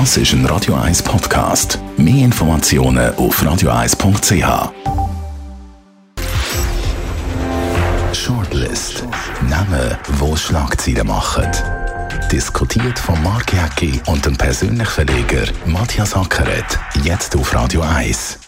Das 0.00 0.16
ist 0.16 0.32
ein 0.32 0.44
Radio 0.46 0.74
1 0.74 1.04
Podcast. 1.04 1.78
Mehr 1.96 2.24
Informationen 2.24 3.14
auf 3.14 3.40
radio1.ch. 3.40 4.72
Shortlist. 8.12 9.04
Namen, 9.48 9.96
wo 10.18 10.34
Schlagzeilen 10.34 11.06
machen. 11.06 11.46
Diskutiert 12.32 12.98
von 12.98 13.22
Mark 13.22 13.52
Jäcki 13.52 14.00
und 14.06 14.26
dem 14.26 14.36
persönlichen 14.36 14.84
Verleger 14.84 15.44
Matthias 15.64 16.16
Ackeret. 16.16 16.76
Jetzt 17.04 17.36
auf 17.36 17.54
Radio 17.54 17.82
1. 17.82 18.40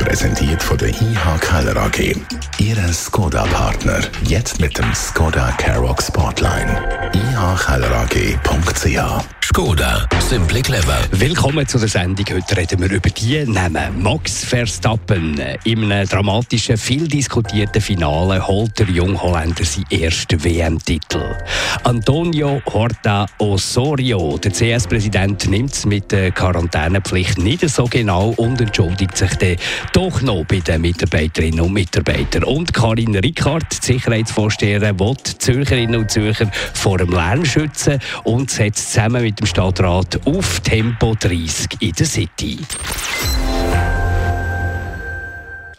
Präsentiert 0.00 0.60
von 0.60 0.78
der 0.78 0.88
IH 0.88 1.38
Keller 1.40 1.76
AG. 1.76 2.16
Ihre 2.58 2.92
Skoda-Partner. 2.92 4.00
Jetzt 4.24 4.58
mit 4.58 4.76
dem 4.76 4.92
Skoda 4.92 5.52
Karoq 5.58 6.02
Spotline. 6.02 6.76
ihkellerag.ch 7.14 9.37
Skoda, 9.58 10.06
simply 10.20 10.62
clever. 10.62 11.00
Willkommen 11.10 11.66
zu 11.66 11.80
der 11.80 11.88
Sendung. 11.88 12.24
Heute 12.30 12.56
reden 12.56 12.80
wir 12.80 12.92
über 12.92 13.10
die 13.10 13.44
Namen. 13.44 14.00
Max 14.00 14.44
Verstappen. 14.44 15.34
Einem 15.66 16.06
dramatischen, 16.06 16.76
viel 16.76 17.08
diskutierten 17.08 17.82
Finale 17.82 18.46
holt 18.46 18.78
der 18.78 18.86
Jungholländer 18.86 19.64
seinen 19.64 20.00
ersten 20.00 20.44
WM-Titel. 20.44 21.34
Antonio 21.82 22.62
Horta 22.72 23.26
Osorio, 23.38 24.38
der 24.38 24.52
CS-Präsident, 24.52 25.48
nimmt 25.48 25.74
es 25.74 25.84
mit 25.84 26.12
der 26.12 26.30
Quarantänepflicht 26.30 27.38
nicht 27.38 27.68
so 27.68 27.86
genau 27.86 28.34
und 28.36 28.60
entschuldigt 28.60 29.16
sich 29.16 29.34
dann 29.38 29.56
doch 29.92 30.22
noch 30.22 30.44
bei 30.44 30.60
den 30.60 30.82
Mitarbeiterinnen 30.82 31.62
und 31.62 31.72
Mitarbeitern. 31.72 32.44
Und 32.44 32.72
Karin 32.72 33.16
Rickard, 33.16 33.64
die 33.72 33.86
Sicherheitsvorsteherin, 33.94 35.00
will 35.00 35.16
Zürcherinnen 35.24 36.02
und 36.02 36.12
Zürcher 36.12 36.48
vor 36.74 36.98
dem 36.98 37.10
Lärm 37.10 37.44
schützen 37.44 37.98
und 38.22 38.52
setzt 38.52 38.92
zusammen 38.92 39.24
mit 39.24 39.40
dem 39.40 39.47
Stadtrat 39.48 40.20
auf 40.26 40.60
Tempo 40.60 41.14
30 41.18 41.80
in 41.80 41.92
der 41.92 42.06
City. 42.06 42.58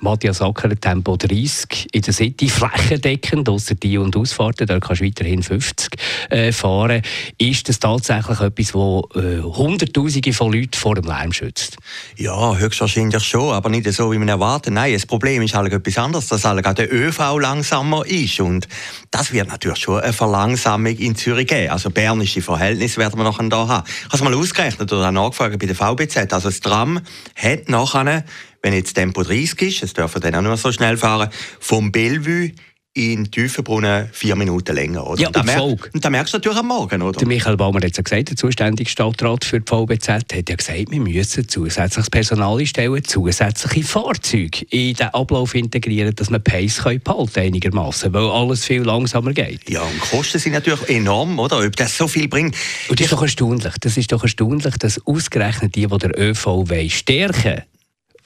Matthias 0.01 0.41
Acker, 0.41 0.79
Tempo 0.79 1.17
30 1.17 1.87
in 1.91 2.01
der 2.01 2.13
City, 2.13 2.49
flächendeckend, 2.49 3.49
außer 3.49 3.75
die 3.75 3.97
und 3.97 4.15
Ausfahrten, 4.15 4.65
da 4.67 4.79
kannst 4.79 5.01
du 5.01 5.05
weiterhin 5.05 5.43
50 5.43 5.89
äh, 6.29 6.51
fahren. 6.51 7.01
Ist 7.37 7.67
das 7.67 7.79
tatsächlich 7.79 8.39
etwas, 8.39 8.67
das 8.67 9.23
äh, 9.23 9.41
Hunderttausende 9.41 10.33
von 10.33 10.53
Leuten 10.53 10.73
vor 10.73 10.95
dem 10.95 11.05
Lärm 11.05 11.33
schützt? 11.33 11.77
Ja, 12.15 12.55
höchstwahrscheinlich 12.55 13.23
schon, 13.23 13.53
aber 13.53 13.69
nicht 13.69 13.91
so, 13.91 14.11
wie 14.11 14.17
man 14.17 14.29
erwartet. 14.29 14.73
Nein, 14.73 14.93
das 14.93 15.05
Problem 15.05 15.41
ist 15.41 15.53
halt 15.53 15.71
etwas 15.71 15.97
anderes, 15.97 16.27
dass 16.27 16.45
halt 16.45 16.65
der 16.77 16.93
ÖV 16.93 17.37
langsamer 17.39 18.05
ist 18.05 18.39
und 18.39 18.67
das 19.11 19.33
wird 19.33 19.47
natürlich 19.47 19.79
schon 19.79 19.99
eine 19.99 20.13
Verlangsamung 20.13 20.95
in 20.95 21.15
Zürich 21.15 21.47
geben. 21.47 21.71
Also 21.71 21.89
bernische 21.89 22.41
Verhältnisse 22.41 22.97
werden 22.97 23.19
wir 23.19 23.23
nachher 23.23 23.49
da 23.49 23.67
haben. 23.67 23.87
Ich 23.87 24.05
habe 24.05 24.15
es 24.15 24.23
mal 24.23 24.33
ausgerechnet 24.33 24.91
oder 24.91 25.11
nachgefragt 25.11 25.59
bei 25.59 25.65
der 25.65 25.75
VBZ. 25.75 26.31
Also 26.33 26.49
das 26.49 26.59
Tram 26.59 27.01
hat 27.35 27.69
nachher 27.69 28.23
wenn 28.61 28.73
jetzt 28.73 28.93
Tempo 28.93 29.23
30 29.23 29.61
ist, 29.61 29.83
es 29.83 29.93
dürfen 29.93 30.21
dann 30.21 30.35
auch 30.35 30.41
nur 30.41 30.57
so 30.57 30.71
schnell 30.71 30.97
fahren, 30.97 31.29
vom 31.59 31.91
Bellevue 31.91 32.51
in 32.93 33.29
Tiefenbrunnen 33.29 34.09
vier 34.11 34.35
Minuten 34.35 34.75
länger. 34.75 35.05
Oder? 35.07 35.21
Ja, 35.21 35.27
und, 35.27 35.35
da 35.35 35.43
Volk. 35.43 35.89
und 35.93 36.03
da 36.03 36.09
merkst 36.09 36.33
du 36.33 36.37
natürlich 36.37 36.57
am 36.57 36.67
Morgen, 36.67 37.01
oder? 37.01 37.17
Der 37.17 37.27
Michael 37.27 37.55
Baumer 37.55 37.79
hat 37.81 37.95
ja 37.95 38.03
gesagt, 38.03 38.29
der 38.29 38.35
zuständige 38.35 38.89
Stadtrat 38.89 39.45
für 39.45 39.61
die 39.61 39.65
VBZ 39.69 40.09
hat 40.09 40.49
ja 40.49 40.55
gesagt, 40.55 40.89
wir 40.89 40.99
müssen 40.99 41.47
zusätzliches 41.47 42.09
Personal 42.09 42.57
einstellen, 42.57 43.03
zusätzliche 43.05 43.87
Fahrzeuge 43.87 44.65
in 44.69 44.95
den 44.95 45.07
Ablauf 45.09 45.53
integrieren, 45.55 46.13
dass 46.15 46.31
wir 46.31 46.39
Pace 46.39 46.83
können 46.83 47.01
behalten 47.01 47.39
einigermaßen, 47.39 48.11
weil 48.11 48.29
alles 48.29 48.65
viel 48.65 48.81
langsamer 48.81 49.33
geht. 49.33 49.69
Ja, 49.69 49.81
und 49.81 49.93
die 49.93 50.17
Kosten 50.17 50.39
sind 50.39 50.53
natürlich 50.53 50.89
enorm, 50.89 51.37
oder? 51.39 51.59
Ob 51.65 51.75
das 51.75 51.95
so 51.95 52.07
viel 52.07 52.27
bringt. 52.27 52.55
Und 52.89 52.99
das 52.99 53.05
ist 53.05 53.13
doch 53.13 53.21
erstaunlich, 53.21 53.73
das 53.79 53.97
ist 53.97 54.11
doch 54.11 54.23
erstaunlich, 54.23 54.75
dass 54.77 55.05
ausgerechnet 55.05 55.75
die, 55.75 55.85
die 55.85 55.97
der 55.97 56.19
ÖV 56.19 56.65
stärken 56.89 57.63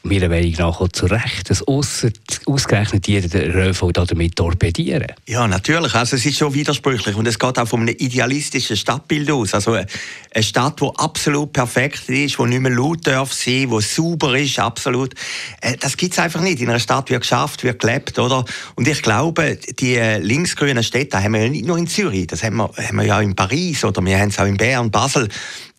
meiner 0.03 0.27
Meinung 0.27 0.51
nach 0.57 0.81
auch 0.81 0.89
zu 0.89 1.05
Recht, 1.05 1.49
dass 1.49 1.65
ausser, 1.65 2.09
ausgerechnet 2.45 3.07
jeder 3.07 3.29
den 3.29 3.51
ÖV 3.51 3.91
damit 3.94 4.35
torpedieren. 4.35 5.07
Ja, 5.25 5.47
natürlich. 5.47 5.95
Also 5.95 6.17
es 6.17 6.25
ist 6.25 6.38
schon 6.38 6.53
widersprüchlich 6.53 7.16
und 7.16 7.25
es 7.25 7.39
geht 7.39 7.57
auch 7.57 7.67
von 7.67 7.81
einem 7.81 7.95
idealistischen 7.97 8.75
Stadtbild 8.75 9.31
aus. 9.31 9.53
Also 9.53 9.73
eine 9.73 10.44
Stadt, 10.44 10.81
die 10.81 10.89
absolut 10.97 11.53
perfekt 11.53 12.09
ist, 12.09 12.38
die 12.38 12.44
nicht 12.44 12.59
mehr 12.59 12.72
laut 12.72 13.07
darf 13.07 13.31
sein, 13.31 13.69
die 13.69 13.81
sauber 13.81 14.38
ist, 14.38 14.59
absolut. 14.59 15.13
Äh, 15.61 15.78
das 15.79 15.95
gibt 15.95 16.11
es 16.11 16.19
einfach 16.19 16.41
nicht. 16.41 16.61
In 16.61 16.69
einer 16.69 16.79
Stadt 16.79 17.09
wird 17.09 17.22
geschafft, 17.22 17.63
wird 17.63 17.79
gelebt, 17.79 18.19
oder? 18.19 18.44
Und 18.75 18.88
ich 18.88 19.01
glaube, 19.01 19.57
die 19.79 19.95
äh, 19.95 20.17
linksgrünen 20.17 20.83
Städte 20.83 21.23
haben 21.23 21.33
wir 21.33 21.44
ja 21.44 21.49
nicht 21.49 21.66
nur 21.66 21.78
in 21.78 21.88
Zürich, 21.88 22.28
das 22.28 22.44
haben 22.44 22.57
wir, 22.57 22.69
haben 22.78 22.97
wir 22.97 23.05
ja 23.05 23.22
in 23.22 23.35
Paris 23.35 23.85
oder 23.85 24.03
wir 24.03 24.19
haben 24.19 24.29
es 24.29 24.39
auch 24.39 24.45
in 24.45 24.57
Bern, 24.57 24.91
Basel 24.91 25.29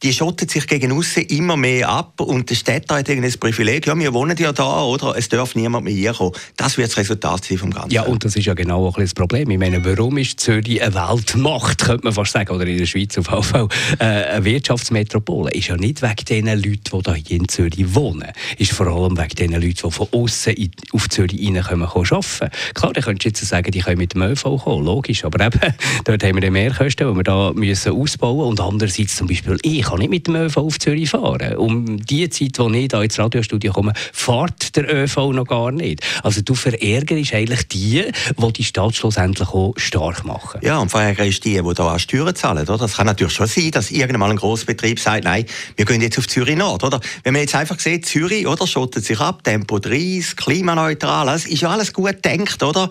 die 0.04 0.12
schottet 0.12 0.50
sich 0.50 0.66
gegen 0.66 0.92
außen 0.92 1.22
immer 1.24 1.56
mehr 1.56 1.88
ab 1.88 2.20
und 2.20 2.50
der 2.50 2.54
Städter 2.54 2.96
hat 2.96 3.08
das 3.08 3.38
Privileg, 3.38 3.86
ja, 3.86 3.98
wir 3.98 4.12
wohnen 4.12 4.36
ja 4.36 4.52
da, 4.52 4.82
oder? 4.82 5.16
Es 5.16 5.30
darf 5.30 5.54
niemand 5.54 5.84
mehr 5.84 5.94
hierkommen. 5.94 6.34
Das 6.58 6.76
wird 6.76 6.90
das 6.90 6.98
Resultat 6.98 7.44
sein 7.44 7.56
vom 7.56 7.70
Ganzen. 7.70 7.90
Ja, 7.90 8.02
und 8.02 8.22
das 8.22 8.36
ist 8.36 8.44
ja 8.44 8.52
genau 8.52 8.86
auch 8.86 8.98
das 8.98 9.14
Problem. 9.14 9.48
Ich 9.48 9.58
meine, 9.58 9.82
warum 9.82 10.18
ist 10.18 10.40
Zürich 10.40 10.82
eine 10.82 10.94
Weltmacht, 10.94 11.84
könnte 11.84 12.04
man 12.04 12.12
fast 12.12 12.32
sagen, 12.32 12.54
oder 12.54 12.66
in 12.66 12.76
der 12.76 12.84
Schweiz 12.84 13.16
auf 13.16 13.30
jeden 13.30 13.42
Fall 13.42 13.68
äh, 13.98 14.04
eine 14.04 14.44
Wirtschaftsmetropole? 14.44 15.52
Ist 15.52 15.68
ja 15.68 15.76
nicht 15.76 16.02
wegen 16.02 16.24
den 16.28 16.46
Leuten, 16.46 17.02
die 17.02 17.22
hier 17.26 17.40
in 17.40 17.48
Zürich 17.48 17.94
wohnen. 17.94 18.30
Ist 18.58 18.72
vor 18.72 18.86
allem 18.86 19.16
wegen 19.16 19.34
den 19.36 19.52
Leuten, 19.52 19.88
die 19.88 19.90
von 19.90 20.08
außen 20.12 20.54
auf 20.92 21.08
Zürich 21.08 21.40
reinkommen, 21.48 21.88
arbeiten. 21.88 22.50
Klar, 22.74 22.92
dann 22.92 23.04
könntest 23.04 23.24
du 23.24 23.28
jetzt 23.40 23.48
sagen, 23.48 23.70
die 23.70 23.80
können 23.80 23.98
mit 23.98 24.12
dem 24.12 24.20
ÖV 24.20 24.62
kommen, 24.62 24.84
logisch, 24.84 25.24
aber 25.24 25.46
eben, 25.46 25.60
dort 26.04 26.22
haben 26.22 26.42
wir 26.42 26.50
mehr 26.50 26.74
Kosten, 26.74 27.08
die 27.08 27.16
wir 27.16 27.22
da 27.22 27.52
müssen 27.54 27.92
ausbauen 27.92 28.36
müssen. 28.36 28.48
Und 28.48 28.60
andererseits 28.60 29.16
zum 29.16 29.28
Beispiel, 29.28 29.56
ich 29.62 29.93
kann 29.94 30.00
nicht 30.00 30.10
mit 30.10 30.26
dem 30.26 30.36
ÖV 30.36 30.56
auf 30.56 30.78
Zürich 30.78 31.10
fahren. 31.10 31.56
Um 31.56 31.98
die 32.04 32.28
Zeit, 32.28 32.58
wo 32.58 32.68
ich 32.70 32.88
da 32.88 33.02
ins 33.02 33.18
Radiostudio 33.18 33.72
komme, 33.72 33.92
fährt 34.12 34.76
der 34.76 34.92
ÖV 34.92 35.32
noch 35.32 35.46
gar 35.46 35.70
nicht. 35.70 36.02
Also 36.22 36.42
du 36.42 36.54
verärgerst 36.54 37.34
eigentlich 37.34 37.68
die, 37.68 38.04
die 38.36 38.52
die 38.52 38.64
Stadt 38.64 38.94
schlussendlich 38.94 39.48
auch 39.48 39.74
stark 39.76 40.24
machen. 40.24 40.60
Ja, 40.62 40.78
und 40.78 40.90
verärgerst 40.90 41.44
die, 41.44 41.60
die 41.62 41.74
da 41.74 41.94
auch 41.94 41.98
Steuern 41.98 42.34
zahlen. 42.34 42.62
Oder? 42.62 42.78
Das 42.78 42.96
kann 42.96 43.06
natürlich 43.06 43.34
schon 43.34 43.46
sein, 43.46 43.70
dass 43.70 43.90
irgendwann 43.90 44.30
ein 44.30 44.36
Grossbetrieb 44.36 44.98
sagt, 44.98 45.24
nein, 45.24 45.44
wir 45.76 45.84
gehen 45.84 46.00
jetzt 46.00 46.18
auf 46.18 46.28
Zürich 46.28 46.56
Nord. 46.56 46.84
Oder? 46.84 47.00
Wenn 47.22 47.32
man 47.32 47.42
jetzt 47.42 47.54
einfach 47.54 47.78
sieht, 47.78 48.06
Zürich 48.06 48.46
oder, 48.46 48.66
schottet 48.66 49.04
sich 49.04 49.20
ab, 49.20 49.44
Tempo 49.44 49.78
30, 49.78 50.36
klimaneutral, 50.36 51.26
das 51.26 51.46
ist 51.46 51.62
ja 51.62 51.70
alles 51.70 51.92
gut 51.92 52.22
gedacht, 52.22 52.62
oder? 52.62 52.88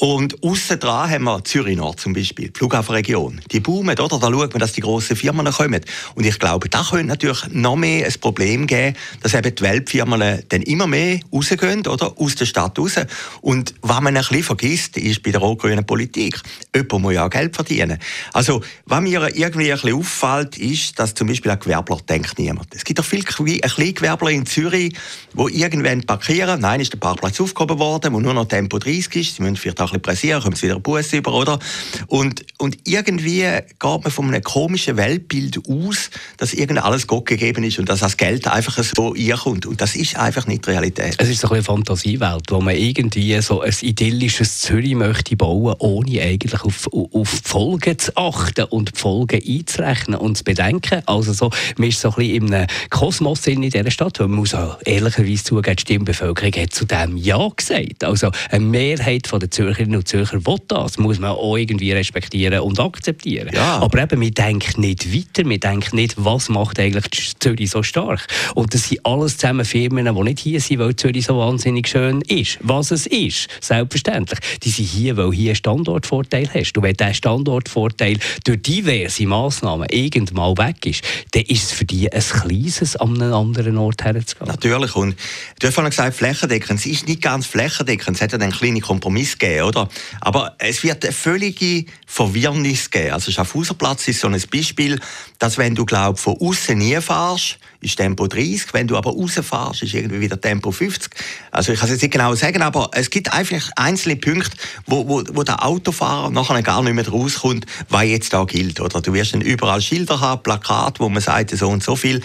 Und 0.00 0.44
aussen 0.44 0.78
dran 0.78 1.10
haben 1.10 1.24
wir 1.24 1.42
Zürich 1.42 1.76
Nord 1.76 1.98
zum 1.98 2.12
Beispiel, 2.12 2.50
die 2.50 2.56
Flughafenregion. 2.56 3.40
Die 3.50 3.58
boomen, 3.58 3.98
oder? 3.98 4.20
Da 4.20 4.30
schaut 4.30 4.52
man, 4.52 4.60
dass 4.60 4.72
die 4.72 4.80
grossen 4.80 5.16
Firmen 5.16 5.50
kommen. 5.50 5.80
Und 6.14 6.24
ich 6.24 6.38
glaube, 6.38 6.68
da 6.68 6.86
könnte 6.88 7.06
natürlich 7.06 7.48
noch 7.50 7.74
mehr 7.74 8.06
ein 8.06 8.14
Problem 8.20 8.68
geben, 8.68 8.96
dass 9.22 9.34
eben 9.34 9.52
die 9.52 9.60
Weltfirmen 9.60 10.44
dann 10.48 10.62
immer 10.62 10.86
mehr 10.86 11.18
rausgehen, 11.32 11.84
oder? 11.84 12.14
Aus 12.16 12.36
der 12.36 12.46
Stadt 12.46 12.78
raus. 12.78 12.94
Und 13.40 13.74
was 13.82 14.00
man 14.00 14.16
ein 14.16 14.22
bisschen 14.22 14.44
vergisst, 14.44 14.96
ist 14.98 15.24
bei 15.24 15.32
der 15.32 15.40
rot-grünen 15.40 15.84
Politik. 15.84 16.40
Jemand 16.72 17.02
muss 17.02 17.14
ja 17.14 17.26
auch 17.26 17.30
Geld 17.30 17.56
verdienen. 17.56 17.98
Also, 18.32 18.62
was 18.86 19.00
mir 19.00 19.28
irgendwie 19.34 19.72
ein 19.72 19.80
bisschen 19.80 19.98
auffällt, 19.98 20.58
ist, 20.58 20.96
dass 20.96 21.14
zum 21.14 21.26
Beispiel 21.26 21.50
ein 21.50 21.58
Gewerbler 21.58 21.98
denkt 22.08 22.38
niemand. 22.38 22.72
Es 22.72 22.84
gibt 22.84 23.00
doch 23.00 23.04
viele 23.04 23.24
Kleingewerbler 23.24 24.30
in 24.30 24.46
Zürich, 24.46 24.94
die 25.34 25.60
irgendwann 25.60 26.04
parkieren. 26.04 26.60
Nein, 26.60 26.80
ist 26.80 26.92
der 26.92 26.98
Parkplatz 26.98 27.40
aufgehoben 27.40 27.80
worden, 27.80 28.12
wo 28.12 28.20
nur 28.20 28.34
noch 28.34 28.46
Tempo 28.46 28.78
30 28.78 29.16
ist. 29.16 29.36
Sie 29.36 29.42
müssen 29.42 29.56
vielleicht 29.56 29.80
auch 29.80 29.87
bisschen 29.88 30.02
pressieren, 30.02 30.42
kommt 30.42 30.62
wieder 30.62 30.76
ein 30.76 30.82
Bus 30.82 31.12
über, 31.12 31.32
oder? 31.32 31.58
Und, 32.06 32.44
und 32.58 32.78
irgendwie 32.84 33.42
geht 33.42 33.82
man 33.82 34.10
von 34.10 34.26
einem 34.26 34.42
komischen 34.42 34.96
Weltbild 34.96 35.58
aus, 35.68 36.10
dass 36.36 36.52
irgend 36.54 36.82
alles 36.82 37.06
Gott 37.06 37.26
gegeben 37.26 37.64
ist 37.64 37.78
und 37.78 37.88
dass 37.88 38.00
das 38.00 38.16
Geld 38.16 38.46
einfach 38.46 38.82
so 38.82 39.14
kommt. 39.36 39.66
Und 39.66 39.80
das 39.80 39.96
ist 39.96 40.16
einfach 40.16 40.46
nicht 40.46 40.66
die 40.66 40.70
Realität. 40.70 41.16
Es 41.18 41.28
ist 41.28 41.40
so 41.40 41.48
eine 41.50 41.62
Fantasiewelt, 41.62 42.50
wo 42.50 42.60
man 42.60 42.76
irgendwie 42.76 43.40
so 43.40 43.60
ein 43.60 43.74
idyllisches 43.80 44.60
Zürich 44.60 44.94
möchte 44.94 45.36
bauen, 45.36 45.74
ohne 45.78 46.22
eigentlich 46.22 46.62
auf, 46.62 46.88
auf 46.92 47.40
die 47.40 47.48
Folgen 47.48 47.98
zu 47.98 48.16
achten 48.16 48.64
und 48.64 48.94
die 48.94 48.98
Folgen 48.98 49.42
einzurechnen 49.46 50.18
und 50.18 50.38
zu 50.38 50.44
bedenken. 50.44 51.02
Also 51.06 51.32
so, 51.32 51.50
man 51.76 51.88
ist 51.88 52.00
so 52.00 52.10
ein 52.10 52.14
bisschen 52.16 52.48
in 52.48 52.54
einem 52.54 52.66
Kosmos 52.90 53.46
in 53.46 53.62
dieser 53.62 53.90
Stadt, 53.90 54.18
man 54.20 54.32
muss 54.32 54.54
auch 54.54 54.78
ehrlicherweise 54.84 55.44
zugeben, 55.44 55.76
die 55.76 55.82
Stimmbevölkerung 55.82 56.52
hat 56.52 56.72
zu 56.72 56.84
dem 56.84 57.16
Ja 57.16 57.48
gesagt. 57.54 58.04
Also 58.04 58.30
eine 58.50 58.64
Mehrheit 58.64 59.30
der 59.30 59.50
Zürcher 59.50 59.77
Zürcherinnen 59.78 59.96
und 59.96 60.08
Zürcher 60.08 60.44
will 60.44 60.56
das, 60.66 60.98
muss 60.98 61.18
man 61.18 61.30
auch 61.30 61.56
irgendwie 61.56 61.92
respektieren 61.92 62.60
und 62.60 62.80
akzeptieren. 62.80 63.50
Ja. 63.52 63.78
Aber 63.78 64.02
eben, 64.02 64.20
wir 64.20 64.30
denken 64.30 64.80
nicht 64.80 65.12
weiter, 65.12 65.48
wir 65.48 65.58
denken 65.58 65.96
nicht, 65.96 66.14
was 66.16 66.48
macht 66.48 66.80
eigentlich 66.80 67.36
Zürich 67.38 67.70
so 67.70 67.82
stark. 67.82 68.26
Und 68.54 68.74
das 68.74 68.88
sind 68.88 69.04
alles 69.06 69.38
zusammen 69.38 69.64
Firmen, 69.64 70.12
die 70.12 70.22
nicht 70.22 70.40
hier 70.40 70.60
sind, 70.60 70.80
weil 70.80 70.96
Zürich 70.96 71.26
so 71.26 71.38
wahnsinnig 71.38 71.88
schön 71.88 72.22
ist. 72.22 72.58
Was 72.60 72.90
es 72.90 73.06
ist, 73.06 73.48
selbstverständlich. 73.60 74.40
Die 74.62 74.70
sind 74.70 74.86
hier, 74.86 75.16
weil 75.16 75.32
hier 75.32 75.50
einen 75.50 75.56
Standortvorteil 75.56 76.48
hast. 76.52 76.76
Und 76.76 76.82
wenn 76.82 76.94
dieser 76.94 77.14
Standortvorteil 77.14 78.18
durch 78.44 78.62
diverse 78.62 79.26
Massnahmen 79.26 79.88
irgendwann 79.90 80.58
weg 80.58 80.86
ist, 80.86 81.02
dann 81.32 81.42
ist 81.42 81.64
es 81.64 81.72
für 81.72 81.84
die 81.84 82.12
ein 82.12 82.20
kleines, 82.20 82.96
an 82.96 83.20
einen 83.20 83.32
anderen 83.32 83.78
Ort 83.78 84.02
herzugehen. 84.02 84.48
Natürlich. 84.48 84.96
Und 84.96 85.16
du 85.60 85.66
hast 85.66 85.74
vorhin 85.74 85.90
gesagt, 85.90 86.16
flächendeckend. 86.16 86.80
Es 86.80 86.86
ist 86.86 87.06
nicht 87.06 87.22
ganz 87.22 87.46
flächendeckend. 87.46 88.16
Es 88.16 88.22
hat 88.22 88.32
ja 88.32 88.38
einen 88.38 88.52
kleinen 88.52 88.80
Kompromiss 88.80 89.38
gegeben, 89.38 89.67
oder? 89.68 89.88
Aber 90.20 90.54
es 90.58 90.82
wird 90.82 91.04
eine 91.04 91.12
völlige 91.12 91.84
Verwirrnis 92.06 92.90
geben. 92.90 93.12
Also 93.12 93.30
Schaffhauserplatz 93.30 94.08
ist 94.08 94.20
so 94.20 94.28
ein 94.28 94.42
Beispiel, 94.50 94.98
dass 95.38 95.58
wenn 95.58 95.74
du, 95.74 95.84
glaub, 95.84 96.18
von 96.18 96.36
außen 96.40 96.76
nie 96.76 97.00
fahrst, 97.00 97.58
ist 97.80 97.96
Tempo 97.96 98.26
30. 98.26 98.72
Wenn 98.72 98.88
du 98.88 98.96
aber 98.96 99.10
rausfährst, 99.12 99.82
ist 99.82 99.94
irgendwie 99.94 100.20
wieder 100.20 100.40
Tempo 100.40 100.72
50. 100.72 101.10
Also 101.52 101.72
ich 101.72 101.78
kann 101.78 101.88
es 101.88 101.92
jetzt 101.92 102.02
nicht 102.02 102.12
genau 102.12 102.34
sagen, 102.34 102.62
aber 102.62 102.90
es 102.92 103.10
gibt 103.10 103.32
einfach 103.32 103.70
einzelne 103.76 104.16
Punkte, 104.16 104.56
wo, 104.86 105.06
wo, 105.08 105.22
wo 105.32 105.42
der 105.44 105.64
Autofahrer 105.64 106.30
nachher 106.30 106.62
gar 106.62 106.82
nicht 106.82 106.94
mehr 106.94 107.08
rauskommt, 107.08 107.66
was 107.88 108.04
jetzt 108.04 108.32
da 108.32 108.44
gilt. 108.44 108.80
Oder 108.80 109.00
du 109.00 109.12
wirst 109.12 109.34
dann 109.34 109.40
überall 109.40 109.80
Schilder 109.80 110.20
haben, 110.20 110.42
Plakat, 110.42 110.98
wo 110.98 111.08
man 111.08 111.22
sagt, 111.22 111.50
so 111.50 111.68
und 111.68 111.82
so 111.82 111.94
viel. 111.94 112.20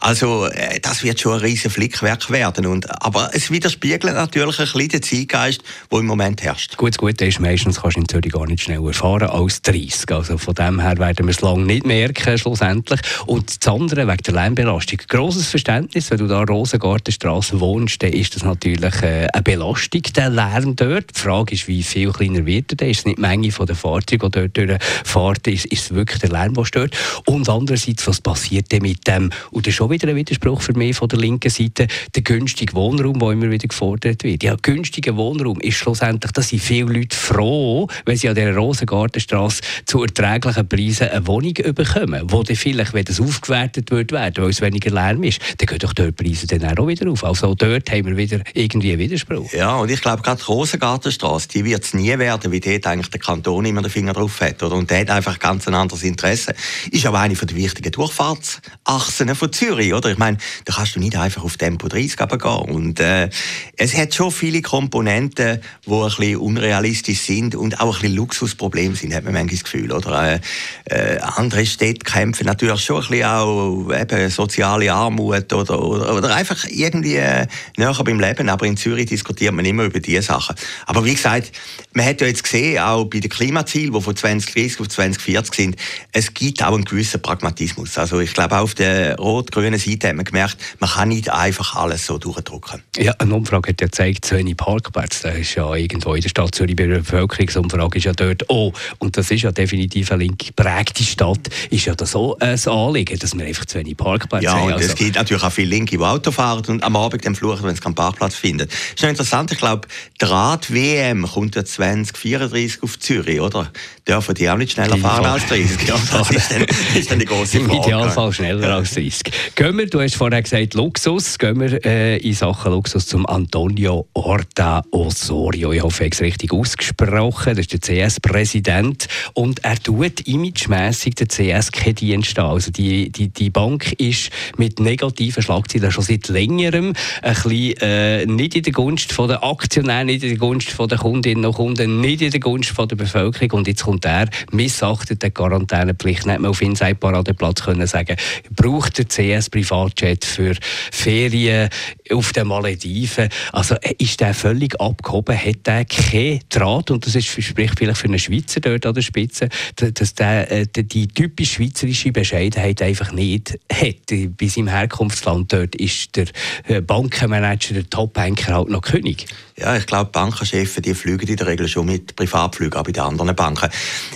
Also 0.00 0.46
äh, 0.46 0.80
das 0.80 1.02
wird 1.02 1.20
schon 1.20 1.34
ein 1.34 1.40
riesen 1.40 1.70
Flickwerk 1.70 2.30
werden. 2.30 2.66
Und, 2.66 2.90
aber 3.02 3.30
es 3.34 3.50
widerspiegelt 3.50 4.14
natürlich 4.14 4.58
ein 4.58 4.64
bisschen 4.64 4.88
den 4.88 5.02
Zeitgeist, 5.02 5.62
der 5.90 5.98
im 5.98 6.06
Moment 6.06 6.42
herrscht. 6.42 6.76
Gut, 6.84 6.92
das 6.92 6.98
Gute 6.98 7.24
ist, 7.24 7.40
meistens 7.40 7.80
kannst 7.80 7.96
du 7.96 8.00
in 8.00 8.08
Zürich 8.08 8.30
gar 8.30 8.46
nicht 8.46 8.64
schneller 8.64 8.92
fahren 8.92 9.30
als 9.30 9.62
30. 9.62 10.12
Also 10.12 10.36
von 10.36 10.54
dem 10.54 10.80
her 10.80 10.98
werden 10.98 11.24
wir 11.24 11.30
es 11.30 11.40
lange 11.40 11.64
nicht 11.64 11.86
merken, 11.86 12.36
schlussendlich. 12.36 13.00
Und 13.24 13.58
das 13.58 13.72
andere, 13.72 14.06
wegen 14.06 14.22
der 14.22 14.34
Lärmbelastung. 14.34 14.98
Grosses 15.08 15.48
Verständnis, 15.48 16.10
wenn 16.10 16.18
du 16.18 16.26
da 16.26 16.42
Rosengartenstraße 16.42 17.58
wohnst, 17.58 18.02
dann 18.02 18.12
ist 18.12 18.36
das 18.36 18.44
natürlich 18.44 19.00
äh, 19.00 19.28
eine 19.32 19.42
Belastung, 19.42 20.02
der 20.14 20.28
Lärm 20.28 20.76
dort. 20.76 21.16
Die 21.16 21.20
Frage 21.20 21.54
ist, 21.54 21.68
wie 21.68 21.82
viel 21.82 22.12
kleiner 22.12 22.44
wird 22.44 22.78
er? 22.78 22.90
Ist 22.90 22.98
es 22.98 23.04
nicht 23.06 23.16
die 23.16 23.22
Menge 23.22 23.48
der 23.48 23.74
Fahrzeuge, 23.76 24.28
die 24.28 24.50
dort 24.50 24.54
durchfahren? 24.54 25.38
Ist, 25.46 25.64
ist 25.64 25.94
wirklich 25.94 26.20
der 26.20 26.32
Lärm, 26.32 26.52
der 26.52 26.66
stört? 26.66 26.94
Und 27.24 27.48
andererseits, 27.48 28.06
was 28.06 28.20
passiert 28.20 28.70
denn 28.72 28.82
mit 28.82 29.08
dem, 29.08 29.30
und 29.52 29.66
das 29.66 29.70
ist 29.70 29.76
schon 29.76 29.88
wieder 29.88 30.06
ein 30.06 30.16
Widerspruch 30.16 30.60
für 30.60 30.74
mich 30.74 30.96
von 30.96 31.08
der 31.08 31.18
linken 31.18 31.48
Seite, 31.48 31.86
der 32.14 32.22
günstige 32.22 32.74
Wohnraum, 32.74 33.18
der 33.18 33.30
immer 33.30 33.50
wieder 33.50 33.68
gefordert 33.68 34.22
wird. 34.22 34.42
Ja, 34.42 34.54
günstiger 34.60 35.16
Wohnraum 35.16 35.58
ist 35.60 35.76
schlussendlich, 35.76 36.32
dass 36.32 36.52
sind 36.58 36.62
viele 36.64 36.92
Leute 36.92 37.16
froh, 37.16 37.88
wenn 38.04 38.16
sie 38.16 38.28
an 38.28 38.34
dieser 38.34 38.56
Rosengartenstraße 38.56 39.60
zu 39.86 40.02
erträglichen 40.02 40.68
Preisen 40.68 41.08
eine 41.08 41.26
Wohnung 41.26 41.54
bekommen, 41.54 42.22
wo 42.24 42.42
dann 42.42 42.56
vielleicht, 42.56 42.94
wenn 42.94 43.04
das 43.04 43.20
aufgewertet 43.20 43.90
wird, 43.90 44.12
weil 44.12 44.32
es 44.50 44.60
weniger 44.60 44.90
Lärm 44.90 45.22
ist, 45.22 45.40
dann 45.58 45.66
gehen 45.66 45.78
doch 45.78 45.92
dort 45.92 46.16
Preise 46.16 46.46
dann 46.46 46.78
auch 46.78 46.86
wieder 46.86 47.10
auf. 47.10 47.24
Also 47.24 47.54
dort 47.54 47.90
haben 47.90 48.06
wir 48.06 48.16
wieder 48.16 48.40
irgendwie 48.54 48.98
Widerspruch. 48.98 49.52
Ja, 49.52 49.76
und 49.76 49.90
ich 49.90 50.00
glaube, 50.00 50.22
gerade 50.22 50.40
die 50.40 50.46
Rosengartenstraße, 50.46 51.48
die 51.48 51.64
wird 51.64 51.84
es 51.84 51.94
nie 51.94 52.18
werden, 52.18 52.50
wie 52.50 52.60
dort 52.60 52.86
eigentlich 52.86 53.10
der 53.10 53.20
Kanton 53.20 53.64
immer 53.64 53.82
den 53.82 53.90
Finger 53.90 54.12
drauf 54.12 54.40
hat. 54.40 54.62
Oder? 54.62 54.74
Und 54.76 54.90
der 54.90 55.00
hat 55.00 55.10
einfach 55.10 55.38
ganz 55.38 55.68
ein 55.68 55.74
anderes 55.74 56.02
Interesse. 56.02 56.54
Ist 56.90 57.06
aber 57.06 57.20
eine 57.20 57.34
der 57.34 57.56
wichtigen 57.56 57.92
Durchfahrtsachsen 57.92 59.34
von 59.34 59.52
Zürich. 59.52 59.92
Oder? 59.92 60.10
Ich 60.10 60.18
meine, 60.18 60.38
da 60.64 60.74
kannst 60.74 60.96
du 60.96 61.00
nicht 61.00 61.16
einfach 61.16 61.44
auf 61.44 61.56
Tempo 61.56 61.88
30 61.88 62.16
gehen. 62.16 62.50
Und 62.50 63.00
äh, 63.00 63.28
es 63.76 63.96
hat 63.96 64.14
schon 64.14 64.30
viele 64.30 64.62
Komponenten, 64.62 65.60
die 65.86 65.90
ein 65.90 66.04
bisschen 66.04 66.38
unrealistisch 66.54 67.20
sind 67.20 67.54
und 67.54 67.80
auch 67.80 67.96
ein 67.96 68.00
bisschen 68.02 68.16
Luxusprobleme 68.16 68.94
sind, 68.94 69.14
hat 69.14 69.24
man 69.24 69.32
manchmal 69.32 69.54
das 69.54 69.64
Gefühl. 69.64 69.92
Oder? 69.92 70.34
Äh, 70.34 70.40
äh, 70.86 71.18
andere 71.20 71.66
Städte 71.66 72.00
kämpfen 72.00 72.46
natürlich 72.46 72.80
schon 72.80 73.02
ein 73.02 73.08
bisschen 73.08 73.24
auch 73.24 73.90
eben 73.92 74.30
soziale 74.30 74.92
Armut 74.92 75.52
oder, 75.52 75.82
oder, 75.82 76.14
oder 76.14 76.34
einfach 76.34 76.64
irgendwie 76.68 77.16
äh, 77.16 77.46
näher 77.76 77.94
beim 78.04 78.20
Leben. 78.20 78.48
Aber 78.48 78.66
in 78.66 78.76
Zürich 78.76 79.06
diskutiert 79.06 79.52
man 79.52 79.64
immer 79.64 79.84
über 79.84 80.00
diese 80.00 80.22
Sachen. 80.22 80.54
Aber 80.86 81.04
wie 81.04 81.14
gesagt, 81.14 81.52
man 81.92 82.06
hat 82.06 82.20
ja 82.20 82.26
jetzt 82.26 82.44
gesehen, 82.44 82.78
auch 82.80 83.04
bei 83.04 83.20
den 83.20 83.30
Klimazielen, 83.30 83.92
die 83.92 84.00
von 84.00 84.16
2030 84.16 84.80
auf 84.80 84.88
2040 84.88 85.54
sind, 85.54 85.76
es 86.12 86.34
gibt 86.34 86.62
auch 86.62 86.74
einen 86.74 86.84
gewissen 86.84 87.20
Pragmatismus. 87.22 87.98
Also 87.98 88.20
ich 88.20 88.34
glaube, 88.34 88.58
auf 88.58 88.74
der 88.74 89.16
rot-grünen 89.16 89.78
Seite 89.78 90.08
hat 90.08 90.16
man 90.16 90.24
gemerkt, 90.24 90.56
man 90.80 90.90
kann 90.90 91.08
nicht 91.08 91.30
einfach 91.30 91.76
alles 91.76 92.06
so 92.06 92.18
durchdrücken. 92.18 92.82
Ja, 92.96 93.12
eine 93.18 93.34
Umfrage 93.34 93.70
hat 93.70 93.80
ja 93.80 93.86
gezeigt, 93.86 94.24
zu 94.24 94.36
wenig 94.36 94.56
Parkplätze, 94.56 95.28
das 95.28 95.38
ist 95.38 95.54
ja 95.54 95.74
irgendwo 95.74 96.14
in 96.14 96.20
der 96.20 96.28
Stadt 96.28 96.43
Zürich 96.50 96.76
bei 96.76 96.86
der 96.86 96.98
Bevölkerungsumfrage 96.98 97.98
ist 97.98 98.04
ja 98.04 98.12
dort 98.12 98.48
auch, 98.50 98.72
und 98.98 99.16
das 99.16 99.30
ist 99.30 99.42
ja 99.42 99.52
definitiv 99.52 100.10
eine 100.12 100.24
link 100.24 100.38
geprägte 100.38 101.02
Stadt, 101.02 101.48
ist 101.70 101.84
ja 101.86 101.94
das 101.94 102.14
auch 102.14 102.38
ein 102.40 102.58
Anliegen, 102.66 103.18
dass 103.18 103.36
wir 103.36 103.44
einfach 103.46 103.64
zu 103.64 103.78
wenig 103.78 103.96
Parkplätze 103.96 104.44
ja, 104.44 104.52
haben. 104.52 104.68
Ja, 104.70 104.74
und 104.76 104.82
also. 104.82 104.88
es 104.88 104.94
gibt 104.94 105.16
natürlich 105.16 105.42
auch 105.42 105.52
viele 105.52 105.70
Linke, 105.70 105.96
die 105.96 106.02
Auto 106.02 106.30
fahren 106.30 106.62
und 106.68 106.82
am 106.82 106.96
Abend 106.96 107.24
dann 107.24 107.34
fluchen, 107.34 107.64
wenn 107.64 107.74
sie 107.74 107.80
keinen 107.80 107.94
Parkplatz 107.94 108.34
finden. 108.34 108.68
Das 108.68 108.78
ist 108.94 109.02
noch 109.02 109.10
interessant, 109.10 109.52
ich 109.52 109.58
glaube, 109.58 109.88
die 110.20 110.24
Rad-WM 110.24 111.26
kommt 111.26 111.56
ja 111.56 111.64
2034 111.64 112.82
auf 112.82 112.98
Zürich, 112.98 113.40
oder? 113.40 113.70
Dürfen 114.06 114.34
die 114.34 114.50
auch 114.50 114.56
nicht 114.56 114.72
schneller 114.72 114.98
fahren 114.98 115.24
als 115.24 115.46
30? 115.46 115.88
Ja, 115.88 115.94
das 116.12 116.30
ist 116.30 116.50
dann, 116.50 116.66
ist 116.94 117.10
dann 117.10 117.18
die 117.18 117.24
große 117.24 117.60
Frage. 117.60 117.72
Im 117.72 117.82
Idealfall 117.82 118.32
schneller 118.32 118.68
ja. 118.68 118.76
als 118.76 118.92
30. 118.94 119.22
Gehen 119.54 119.78
wir, 119.78 119.86
du 119.86 120.00
hast 120.00 120.16
vorher 120.16 120.42
gesagt 120.42 120.74
Luxus, 120.74 121.38
gehen 121.38 121.60
wir 121.60 121.84
äh, 121.84 122.18
in 122.18 122.34
Sachen 122.34 122.72
Luxus 122.72 123.06
zum 123.06 123.26
Antonio 123.26 124.06
Horta 124.14 124.82
Osorio. 124.90 125.72
Ich 125.72 125.82
hoffe, 125.82 126.04
ich 126.04 126.08
habe 126.08 126.14
es 126.14 126.20
richtig 126.20 126.33
ausgesprochen. 126.52 127.56
Das 127.56 127.66
ist 127.66 127.72
der 127.72 128.08
CS-Präsident 128.08 129.08
und 129.34 129.64
er 129.64 129.82
tut 129.82 130.20
imagemässig 130.26 131.14
den 131.14 131.28
CS 131.28 131.72
keinen 131.72 131.94
Dienst 131.94 132.38
an. 132.38 132.46
Also 132.46 132.70
die, 132.70 133.10
die, 133.10 133.28
die 133.28 133.50
Bank 133.50 133.92
ist 134.00 134.30
mit 134.56 134.80
negativen 134.80 135.42
Schlagzeilen 135.42 135.90
schon 135.90 136.04
seit 136.04 136.28
längerem 136.28 136.92
ein 137.22 137.34
bisschen, 137.34 137.76
äh, 137.80 138.26
nicht 138.26 138.56
in 138.56 138.62
der 138.62 138.72
Gunst 138.72 139.16
der 139.18 139.42
Aktionäre, 139.42 140.04
nicht 140.04 140.22
in 140.22 140.30
der 140.30 140.38
Gunst 140.38 140.74
der 140.78 140.98
Kundinnen 140.98 141.44
und 141.44 141.54
Kunden, 141.54 142.00
nicht 142.00 142.22
in 142.22 142.30
der 142.30 142.40
Gunst 142.40 142.74
der 142.76 142.96
Bevölkerung. 142.96 143.50
Und 143.52 143.68
jetzt 143.68 143.84
kommt 143.84 144.04
er, 144.04 144.28
missachtet 144.52 145.22
die 145.22 145.30
Quarantänepflicht, 145.30 146.26
nicht 146.26 146.40
mehr 146.40 146.50
auf 146.50 146.60
Inside 146.62 146.96
Paradeplatz 146.96 147.62
können 147.62 147.86
sagen, 147.86 148.16
braucht 148.54 148.98
der 148.98 149.06
CS 149.06 149.50
Privatjet 149.50 150.24
für 150.24 150.54
Ferien 150.90 151.68
auf 152.12 152.32
den 152.32 152.48
Malediven. 152.48 153.28
Also 153.52 153.76
äh, 153.76 153.94
ist 153.98 154.20
der 154.20 154.34
völlig 154.34 154.80
abgehoben, 154.80 155.36
hat 155.36 155.66
der 155.66 155.84
keinen 156.24 156.40
Draht 156.48 156.90
und 156.90 157.06
das 157.06 157.14
ist, 157.14 157.26
spricht 157.26 157.78
vielleicht 157.78 157.98
für 157.98 158.08
einen 158.08 158.18
Schweizer 158.18 158.60
dort 158.60 158.86
an 158.86 158.94
der 158.94 159.02
Spitze, 159.02 159.48
dass 159.76 160.14
der 160.14 160.50
äh, 160.50 160.66
die 160.66 161.08
typisch 161.08 161.52
schweizerische 161.52 162.12
Bescheidenheit 162.12 162.82
einfach 162.82 163.12
nicht 163.12 163.58
hat. 163.72 164.06
Bei 164.08 164.46
seinem 164.46 164.68
Herkunftsland 164.68 165.52
dort 165.52 165.74
ist 165.76 166.16
der 166.16 166.26
äh, 166.66 166.80
Bankenmanager, 166.80 167.74
der 167.74 167.90
Top-Banker 167.90 168.54
halt 168.54 168.68
noch 168.68 168.82
König. 168.82 169.26
Ja, 169.56 169.76
ich 169.76 169.86
glaube, 169.86 170.10
Bankenchefs, 170.10 170.74
die 170.76 170.94
fliegen 170.94 171.28
in 171.28 171.36
der 171.36 171.46
Regel 171.46 171.68
schon 171.68 171.86
mit 171.86 172.16
Privatflügen, 172.16 172.78
auch 172.78 172.84
bei 172.84 172.92
den 172.92 173.02
anderen 173.02 173.36
Banken. 173.36 173.70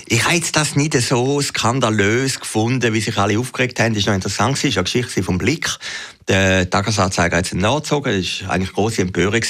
Ich 0.06 0.24
habe 0.24 0.34
jetzt 0.34 0.56
das 0.56 0.74
nicht 0.74 0.94
so 1.00 1.40
skandalös 1.40 2.40
gefunden, 2.40 2.92
wie 2.92 3.00
sich 3.00 3.16
alle 3.16 3.38
aufgeregt 3.38 3.78
haben. 3.78 3.94
Das 3.94 4.00
ist 4.00 4.06
noch 4.06 4.14
interessant, 4.14 4.56
das 4.56 4.64
ist 4.64 4.76
eine 4.76 4.84
Geschichte 4.84 5.22
vom 5.22 5.38
Blick. 5.38 5.68
Der 6.28 6.68
Tagesanzeiger 6.68 7.38
hat 7.38 7.46
es 7.46 7.54
nachgezogen, 7.54 8.20
das 8.20 8.42
war 8.42 8.50
eigentlich 8.50 8.68
eine 8.68 8.74
grosse 8.74 9.02
Empörung. 9.02 9.40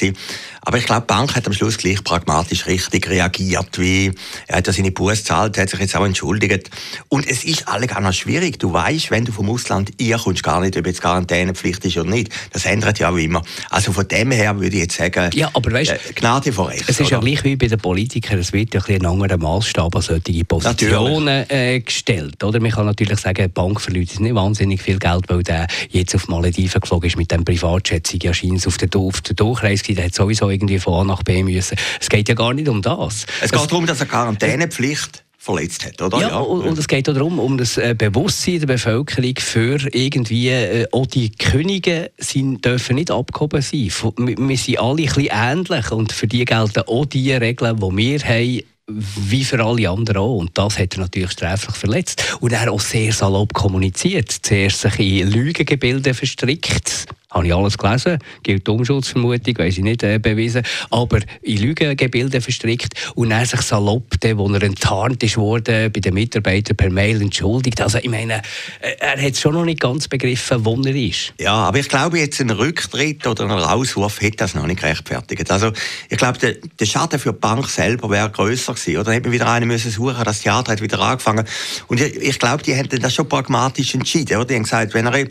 Aber 0.62 0.78
ich 0.78 0.84
glaube, 0.84 1.00
die 1.02 1.06
Bank 1.06 1.34
hat 1.34 1.46
am 1.46 1.52
Schluss 1.52 1.78
gleich 1.78 2.04
pragmatisch 2.04 2.66
richtig 2.66 3.08
reagiert, 3.08 3.78
wie 3.78 4.12
er 4.46 4.58
hat 4.58 4.66
ja 4.66 4.72
seine 4.72 4.92
Buße 4.92 5.16
gezahlt, 5.16 5.58
hat 5.58 5.70
sich 5.70 5.80
jetzt 5.80 5.96
auch 5.96 6.04
entschuldigt. 6.04 6.70
Und 7.08 7.26
es 7.26 7.42
ist 7.44 7.66
alle 7.66 7.86
gar 7.86 8.00
noch 8.00 8.12
schwierig. 8.12 8.58
Du 8.58 8.72
weißt, 8.72 9.10
wenn 9.10 9.24
du 9.24 9.32
vom 9.32 9.48
Ausland 9.50 9.92
ihr 9.98 10.18
kommst, 10.18 10.42
gar 10.42 10.60
nicht, 10.60 10.76
ob 10.76 10.86
jetzt 10.86 11.00
Quarantänepflicht 11.00 11.84
ist 11.84 11.96
oder 11.96 12.10
nicht. 12.10 12.30
Das 12.52 12.64
ändert 12.64 12.98
ja 12.98 13.10
auch 13.10 13.16
immer. 13.16 13.42
Also 13.70 13.92
von 13.92 14.06
dem 14.06 14.30
her 14.30 14.60
würde 14.60 14.76
ich 14.76 14.82
jetzt 14.82 14.98
sagen, 14.98 15.30
ja, 15.34 15.50
aber 15.54 15.72
weißt, 15.72 15.92
äh, 15.92 15.98
Gnade 16.14 16.52
vor 16.52 16.68
Recht. 16.68 16.84
Es 16.86 17.00
ist 17.00 17.06
oder? 17.06 17.12
ja 17.12 17.18
gleich 17.20 17.44
wie 17.44 17.56
bei 17.56 17.66
den 17.66 17.78
Politikern, 17.78 18.38
es 18.38 18.52
wird 18.52 18.74
ja 18.74 18.82
ein, 18.86 18.96
ein 18.96 19.06
anderer 19.06 19.38
Maßstab 19.38 19.96
an 19.96 20.02
solche 20.02 20.44
Positionen 20.44 21.46
äh, 21.48 21.80
gestellt. 21.80 22.44
Oder? 22.44 22.60
Man 22.60 22.70
kann 22.70 22.86
natürlich 22.86 23.18
sagen, 23.18 23.42
die 23.42 23.48
Bank 23.48 23.80
verliert 23.80 24.20
nicht 24.20 24.34
wahnsinnig 24.34 24.82
viel 24.82 24.98
Geld, 24.98 25.24
weil 25.28 25.42
der 25.42 25.66
jetzt 25.88 26.14
auf 26.14 26.28
Malediven 26.28 26.67
geflogen 26.74 27.08
ist 27.08 27.16
mit 27.16 27.30
dem 27.30 27.44
Privatjet, 27.44 28.22
ja 28.22 28.32
scheint 28.34 28.66
auf 28.66 28.76
der, 28.76 28.88
auf 29.00 29.20
der 29.20 29.34
Durchreise 29.34 29.94
der 29.94 30.06
hat 30.06 30.14
sowieso 30.14 30.50
irgendwie 30.50 30.78
von 30.78 30.94
A 30.94 31.04
nach 31.04 31.22
B 31.22 31.42
müssen. 31.42 31.76
Es 32.00 32.08
geht 32.08 32.28
ja 32.28 32.34
gar 32.34 32.52
nicht 32.52 32.68
um 32.68 32.82
das. 32.82 33.26
Es 33.40 33.50
geht 33.50 33.70
darum, 33.70 33.86
dass 33.86 34.00
eine 34.00 34.10
Quarantänepflicht 34.10 35.24
verletzt 35.38 35.86
hat, 35.86 36.02
oder? 36.02 36.20
Ja, 36.20 36.28
ja. 36.28 36.38
Und, 36.38 36.62
und, 36.62 36.78
es 36.78 36.88
geht 36.88 37.08
auch 37.08 37.14
darum, 37.14 37.38
um 37.38 37.56
das 37.56 37.78
äh, 37.78 37.94
Bewusstsein 37.96 38.60
der 38.60 38.66
Bevölkerung 38.66 39.34
für 39.38 39.78
irgendwie, 39.94 40.48
äh, 40.48 40.86
auch 40.92 41.06
die 41.06 41.30
Könige 41.30 42.10
sind, 42.18 42.64
dürfen 42.64 42.96
nicht 42.96 43.10
abgehoben 43.10 43.62
sein. 43.62 43.90
Wir 44.16 44.56
sind 44.56 44.78
alle 44.78 45.02
ein 45.02 45.06
bisschen 45.06 45.28
ähnlich 45.30 45.90
und 45.90 46.12
für 46.12 46.26
die 46.26 46.44
gelten 46.44 46.82
auch 46.86 47.06
die 47.06 47.32
Regeln, 47.32 47.76
die 47.76 47.96
wir 47.96 48.20
haben, 48.20 48.62
wie 48.88 49.44
für 49.44 49.64
alle 49.64 49.88
anderen 49.88 50.16
auch. 50.18 50.36
Und 50.36 50.56
das 50.56 50.78
hat 50.78 50.94
er 50.94 51.00
natürlich 51.00 51.32
sträflich 51.32 51.76
verletzt. 51.76 52.36
Und 52.40 52.52
er 52.52 52.72
auch 52.72 52.80
sehr 52.80 53.12
salopp 53.12 53.52
kommuniziert. 53.52 54.30
Zuerst 54.30 54.80
sich 54.80 54.98
in 54.98 55.30
Lügengebilde 55.30 56.14
verstrickt. 56.14 57.06
Habe 57.30 57.46
ich 57.46 57.54
alles 57.54 57.76
gelesen, 57.76 58.18
gilt 58.42 58.66
die 58.66 58.70
Umschutzvermutung, 58.70 59.58
weiß 59.58 59.76
ich 59.76 59.84
nicht 59.84 60.02
äh, 60.02 60.18
bewiesen, 60.18 60.62
aber 60.88 61.20
in 61.42 61.58
Lügengebilde 61.58 62.40
verstrickt 62.40 62.94
und 63.16 63.30
er 63.32 63.44
sich 63.44 63.60
salopp, 63.60 64.14
wo 64.34 64.48
er 64.50 64.62
enttarnt 64.62 65.22
ist 65.22 65.36
worden, 65.36 65.92
bei 65.92 66.00
den 66.00 66.14
Mitarbeitern 66.14 66.74
per 66.74 66.88
Mail 66.88 67.20
entschuldigt. 67.20 67.82
Also 67.82 67.98
ich 67.98 68.08
meine, 68.08 68.40
äh, 68.80 68.94
er 68.98 69.20
hat 69.20 69.36
schon 69.36 69.52
noch 69.52 69.66
nicht 69.66 69.78
ganz 69.78 70.08
begriffen, 70.08 70.64
wo 70.64 70.80
er 70.80 70.94
ist. 70.94 71.34
Ja, 71.38 71.52
aber 71.52 71.78
ich 71.78 71.90
glaube, 71.90 72.18
jetzt 72.18 72.40
ein 72.40 72.48
Rücktritt 72.48 73.26
oder 73.26 73.44
ein 73.44 73.50
Rauswurf 73.50 74.22
hätte 74.22 74.38
das 74.38 74.54
noch 74.54 74.66
nicht 74.66 74.80
gerechtfertigt. 74.80 75.50
Also 75.50 75.72
ich 76.08 76.16
glaube, 76.16 76.38
der, 76.38 76.54
der 76.80 76.86
Schaden 76.86 77.18
für 77.18 77.32
die 77.32 77.38
Bank 77.38 77.68
selber 77.68 78.08
wäre 78.08 78.30
grösser 78.30 78.72
gewesen. 78.72 78.96
Oder 78.96 79.12
hätte 79.12 79.28
man 79.28 79.32
wieder 79.32 79.52
einen 79.52 79.68
müssen 79.68 79.90
suchen, 79.90 80.24
das 80.24 80.40
Theater 80.40 80.72
hat 80.72 80.80
wieder 80.80 80.98
angefangen. 80.98 81.44
Und 81.88 82.00
ich, 82.00 82.16
ich 82.16 82.38
glaube, 82.38 82.62
die 82.62 82.72
hätten 82.72 83.02
das 83.02 83.14
schon 83.14 83.28
pragmatisch 83.28 83.94
entschieden. 83.94 84.38
Oder? 84.38 84.46
Die 84.46 84.54
haben 84.54 84.62
gesagt, 84.62 84.94
wenn 84.94 85.04
er 85.04 85.26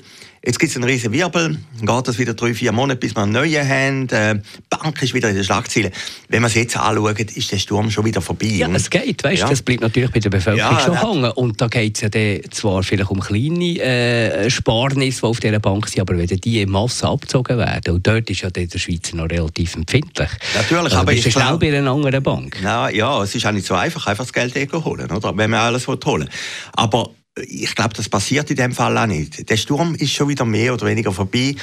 Jetzt 0.48 0.60
gibt 0.60 0.70
es 0.70 0.78
einen 0.78 0.86
riesen 0.86 1.12
Wirbel, 1.12 1.58
dann 1.78 1.96
geht 1.98 2.08
das 2.08 2.18
wieder 2.20 2.34
drei, 2.34 2.54
vier 2.54 2.72
Monate, 2.72 3.02
bis 3.02 3.14
wir 3.14 3.24
einen 3.24 3.34
neuen 3.34 3.68
haben. 3.68 4.08
Äh, 4.08 4.36
die 4.36 4.42
Bank 4.70 5.04
ist 5.04 5.14
wieder 5.14 5.28
in 5.28 5.36
den 5.36 5.44
Schlagzeilen. 5.44 5.92
Wenn 6.30 6.42
man 6.42 6.48
es 6.48 6.56
jetzt 6.56 6.78
anschaut, 6.78 7.20
ist 7.20 7.52
der 7.52 7.58
Sturm 7.58 7.92
schon 7.92 8.06
wieder 8.06 8.22
vorbei. 8.22 8.46
Ja, 8.46 8.70
es 8.70 8.90
geht, 8.90 9.26
weißt 9.26 9.42
ja. 9.42 9.50
das 9.50 9.62
bleibt 9.62 9.82
natürlich 9.82 10.10
bei 10.10 10.22
der 10.22 10.30
Bevölkerung 10.30 10.78
ja, 10.78 10.80
schon 10.80 11.02
hängen. 11.02 11.32
Und 11.32 11.60
da 11.60 11.68
geht 11.68 11.96
es 11.98 12.02
ja 12.04 12.08
dann 12.08 12.40
zwar 12.50 12.82
vielleicht 12.82 13.12
um 13.12 13.20
kleine 13.20 13.78
äh, 13.82 14.50
Sparnisse, 14.50 15.20
die 15.20 15.28
auf 15.28 15.42
dieser 15.42 15.60
Bank 15.60 15.90
sind, 15.90 16.00
aber 16.00 16.18
wenn 16.18 16.28
die 16.28 16.62
in 16.62 16.70
Masse 16.70 17.06
abgezogen 17.06 17.58
werden, 17.58 17.96
und 17.96 18.08
dort 18.08 18.30
ist 18.30 18.40
ja 18.40 18.50
der 18.50 18.70
Schweizer 18.80 19.18
noch 19.18 19.30
relativ 19.30 19.76
empfindlich. 19.76 20.30
Natürlich, 20.56 20.86
also, 20.86 20.96
aber 20.96 21.12
ich 21.12 21.26
glaube... 21.26 21.58
bei 21.58 21.78
einer 21.78 21.92
anderen 21.92 22.24
Bank. 22.24 22.56
Na, 22.64 22.90
ja, 22.90 23.22
es 23.22 23.36
ist 23.36 23.46
auch 23.46 23.52
nicht 23.52 23.68
so 23.68 23.74
einfach, 23.74 24.08
einfach 24.08 24.24
das 24.24 24.32
Geld 24.32 24.56
holen, 24.74 25.12
oder? 25.12 25.38
wenn 25.38 25.50
man 25.50 25.60
alles 25.60 25.90
holen 25.90 26.00
will. 26.06 26.30
Aber 26.72 27.10
ich 27.48 27.76
glaube, 27.76 27.94
das 27.96 28.10
passiert 28.10 28.50
in 28.50 28.56
dem 28.56 28.72
Fall 28.72 28.98
auch 28.98 29.06
nicht. 29.06 29.50
Der 29.50 29.58
Sturm 29.58 29.96
ist 29.96 30.12
schon 30.12 30.30
wieder 30.30 30.46
mehr 30.46 30.74
oder 30.74 30.86
weniger 30.86 31.12
vorbei. 31.12 31.56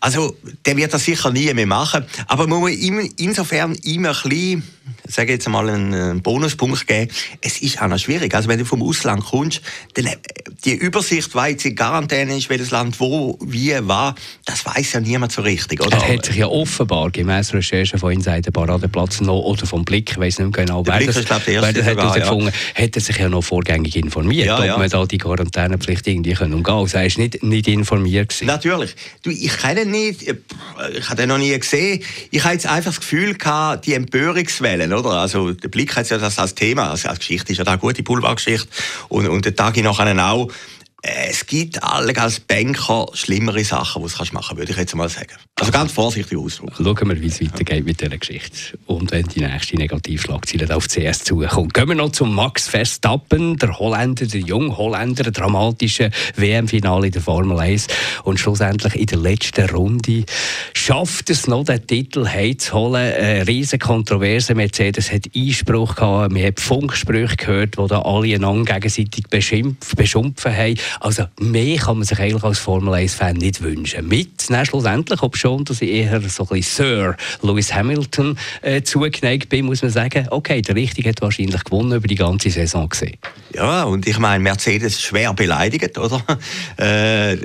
Also, 0.00 0.36
der 0.64 0.76
wird 0.76 0.94
das 0.94 1.04
sicher 1.04 1.30
nie 1.30 1.52
mehr 1.54 1.66
machen. 1.66 2.04
Aber 2.26 2.46
man 2.46 2.60
muss 2.60 2.72
insofern 3.16 3.74
immer 3.82 4.10
ein 4.10 4.28
bisschen 4.28 4.62
sage 5.06 5.32
jetzt 5.32 5.48
mal, 5.48 5.68
einen 5.68 6.22
Bonuspunkt 6.22 6.86
geben. 6.86 7.10
Es 7.40 7.60
ist 7.60 7.80
auch 7.80 7.88
noch 7.88 7.98
schwierig. 7.98 8.34
Also 8.34 8.48
wenn 8.48 8.58
du 8.58 8.64
vom 8.64 8.82
Ausland 8.82 9.24
kommst, 9.24 9.60
dann 9.94 10.06
äh, 10.06 10.16
die 10.64 10.74
Übersicht, 10.74 11.34
weil 11.34 11.52
jetzt 11.52 11.64
in 11.64 11.74
Quarantäne 11.74 12.36
ist, 12.36 12.50
welches 12.50 12.70
Land 12.70 13.00
wo, 13.00 13.38
wie, 13.42 13.74
war, 13.82 14.14
das 14.44 14.64
weiß 14.64 14.94
ja 14.94 15.00
niemand 15.00 15.32
so 15.32 15.42
richtig, 15.42 15.84
oder? 15.84 15.96
Er 15.96 16.14
hat 16.14 16.26
sich 16.26 16.36
ja 16.36 16.46
offenbar, 16.46 17.10
gemäß 17.10 17.54
Recherchen 17.54 17.98
von 17.98 18.12
Insider 18.12 18.50
Paradeplatz 18.50 19.20
noch, 19.20 19.40
oder 19.40 19.66
vom 19.66 19.84
Blick, 19.84 20.10
ich 20.10 20.18
weiß 20.18 20.38
nicht 20.38 20.56
mehr 20.56 20.66
genau, 20.66 20.84
wer 20.86 21.00
das, 21.00 21.16
ist, 21.16 21.26
glaub, 21.26 21.42
wer 21.46 21.60
das 21.60 21.84
hat 21.84 21.96
herausgefunden, 21.96 22.52
ja. 22.76 22.84
hat 22.84 22.96
er 22.96 23.00
sich 23.00 23.16
ja 23.16 23.28
noch 23.28 23.42
vorgängig 23.42 23.96
informiert, 23.96 24.46
ja, 24.46 24.58
ob 24.58 24.64
ja. 24.64 24.78
man 24.78 24.88
da 24.88 25.04
die 25.06 25.17
Quarantänepflicht 25.18 26.06
irgendwie 26.06 26.34
können 26.34 26.54
umgehen 26.54 26.64
kann. 26.64 26.78
Also 26.78 26.98
er 26.98 27.04
nicht, 27.18 27.42
nicht 27.42 27.68
informiert 27.68 28.28
gewesen. 28.28 28.46
Natürlich. 28.46 28.94
Du, 29.22 29.30
ich 29.30 29.56
kenne 29.56 29.82
ihn 29.82 29.90
nicht, 29.90 30.22
ich 30.22 31.04
habe 31.08 31.16
den 31.16 31.28
noch 31.28 31.38
nie 31.38 31.58
gesehen. 31.58 32.02
Ich 32.30 32.44
habe 32.44 32.54
jetzt 32.54 32.66
einfach 32.66 32.90
das 32.90 33.00
Gefühl 33.00 33.34
gehabt, 33.34 33.86
die 33.86 33.94
Empörungswellen, 33.94 34.92
oder? 34.92 35.10
Also 35.10 35.52
der 35.52 35.68
Blick 35.68 35.96
hat 35.96 36.08
ja 36.10 36.18
das 36.18 36.38
als 36.38 36.54
Thema, 36.54 36.90
also 36.90 37.08
als 37.08 37.18
Geschichte 37.18 37.52
ist 37.52 37.58
ja 37.58 37.64
da 37.64 37.72
eine 37.72 37.80
gute 37.80 38.02
Boulevardgeschichte 38.02 38.68
und, 39.08 39.28
und 39.28 39.44
der 39.44 39.54
Tag 39.54 39.76
nachher 39.76 40.28
auch. 40.30 40.48
Äh, 41.02 41.30
es 41.30 41.46
gibt 41.46 41.80
als 41.82 42.40
Banker 42.40 43.06
schlimmere 43.12 43.62
Sachen, 43.62 44.02
die 44.02 44.08
du 44.08 44.18
machen 44.18 44.32
kannst, 44.32 44.56
würde 44.56 44.72
ich 44.72 44.78
jetzt 44.78 44.96
mal 44.96 45.08
sagen. 45.08 45.34
Also 45.54 45.70
ganz 45.72 45.92
vorsichtig 45.92 46.36
ausdrücken. 46.36 46.84
Schauen 46.84 47.08
wir, 47.08 47.20
wie 47.20 47.26
es 47.26 47.40
weitergeht 47.40 47.84
mit 47.84 48.00
dieser 48.00 48.16
Geschichte. 48.16 48.78
Und 48.86 49.12
wenn 49.12 49.26
die 49.26 49.40
nächste 49.40 49.76
Negativschlagzeile 49.76 50.74
auf 50.74 50.88
CS 50.88 51.24
zukommt. 51.24 51.74
Gehen 51.74 51.88
wir 51.88 51.94
noch 51.94 52.10
zum 52.10 52.34
Max 52.34 52.68
Verstappen, 52.68 53.56
der 53.56 53.78
Holländer, 53.78 54.26
der 54.26 54.40
junge 54.40 54.76
Holländer, 54.76 55.30
dramatische 55.30 56.10
WM-Finale 56.36 57.10
der 57.10 57.22
Formel 57.22 57.58
1. 57.58 57.86
Und 58.24 58.40
schlussendlich 58.40 58.96
in 58.96 59.06
der 59.06 59.18
letzten 59.18 59.70
Runde 59.70 60.24
schafft 60.74 61.30
es 61.30 61.46
noch, 61.46 61.64
den 61.64 61.86
Titel 61.86 62.26
heimzuholen. 62.26 63.14
Eine 63.14 63.46
riesige 63.46 63.84
Kontroverse. 63.84 64.54
Mercedes 64.54 65.12
hat 65.12 65.26
Einspruch 65.34 65.94
gehabt. 65.94 66.32
Man 66.32 66.44
hat 66.44 66.58
Funksprüche 66.60 67.36
gehört, 67.36 67.78
die 67.78 67.86
da 67.86 68.02
alle 68.02 68.34
einander 68.34 68.74
gegenseitig 68.74 69.26
beschimpfen 69.28 70.56
haben. 70.56 70.78
Also 71.00 71.24
mehr 71.40 71.78
kann 71.78 71.98
man 71.98 72.06
sich 72.06 72.18
eigentlich 72.18 72.44
als 72.44 72.58
Formel 72.58 72.94
1-Fan 72.94 73.36
nicht 73.36 73.62
wünschen. 73.62 74.08
Mit, 74.08 74.37
dann 74.54 74.66
schlussendlich, 74.66 75.22
ob 75.22 75.36
schon, 75.36 75.64
dass 75.64 75.82
ich 75.82 75.90
eher 75.90 76.20
so 76.28 76.44
ein 76.44 76.48
bisschen 76.48 76.62
Sir 76.62 77.16
Lewis 77.42 77.74
Hamilton 77.74 78.38
äh, 78.62 78.82
zugeneigt 78.82 79.48
bin, 79.48 79.66
muss 79.66 79.82
man 79.82 79.90
sagen, 79.90 80.26
okay, 80.30 80.62
der 80.62 80.74
Richtige 80.74 81.10
hat 81.10 81.20
wahrscheinlich 81.20 81.64
gewonnen 81.64 81.92
über 81.92 82.08
die 82.08 82.14
ganze 82.14 82.50
Saison 82.50 82.88
gesehen. 82.88 83.16
Ja, 83.54 83.84
und 83.84 84.06
ich 84.06 84.18
meine, 84.18 84.42
Mercedes 84.42 85.00
schwer 85.00 85.34
beleidigt, 85.34 85.98
oder? 85.98 86.22
Äh, 86.78 87.36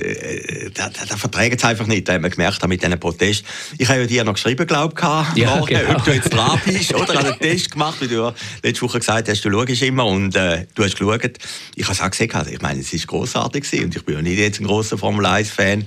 da, 0.74 0.90
da, 0.90 1.18
verträgt 1.18 1.58
es 1.58 1.66
einfach 1.66 1.88
nicht, 1.88 2.08
da 2.08 2.14
haben 2.14 2.24
wir 2.24 2.30
gemerkt 2.30 2.66
mit 2.68 2.84
diesen 2.84 3.00
Protest. 3.00 3.44
Ich 3.78 3.90
habe 3.90 4.02
ja 4.02 4.06
dir 4.06 4.24
noch 4.24 4.34
geschrieben, 4.34 4.68
glaube 4.68 4.94
ich, 4.96 5.02
ja, 5.42 5.60
genau. 5.60 5.96
ob 5.96 6.06
du 6.06 6.12
jetzt 6.12 6.32
dran 6.32 6.62
bist, 6.64 6.94
oder? 6.96 7.14
Ich 7.14 7.20
habe 7.20 7.28
einen 7.30 7.40
Test 7.40 7.72
gemacht, 7.72 8.00
wie 8.02 8.08
du 8.08 8.32
letzte 8.62 8.82
Woche 8.84 9.00
gesagt 9.00 9.28
hast, 9.28 9.44
du 9.44 9.52
schaust 9.52 9.82
immer 9.82 10.06
und 10.06 10.36
äh, 10.36 10.68
du 10.76 10.84
hast 10.84 10.98
geschaut. 10.98 11.40
Ich 11.76 11.84
habe 11.86 11.94
es 11.94 12.02
auch 12.02 12.12
gesehen, 12.12 12.32
ich 12.52 12.62
meine, 12.62 12.80
es 12.80 12.94
ist 12.94 13.08
großartig 13.08 13.64
und 13.84 13.96
ich 13.96 14.06
bin 14.06 14.16
ja 14.16 14.22
nicht 14.22 14.38
jetzt 14.38 14.60
ein 14.60 14.68
großer 14.68 14.98
Formel 14.98 15.26
1-Fan. 15.26 15.86